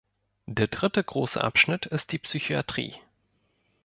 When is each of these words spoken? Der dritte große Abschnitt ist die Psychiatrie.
Der 0.47 0.65
dritte 0.65 1.03
große 1.03 1.39
Abschnitt 1.39 1.85
ist 1.85 2.11
die 2.11 2.17
Psychiatrie. 2.17 2.95